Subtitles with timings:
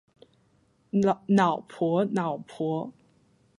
[1.35, 2.91] 脑婆脑婆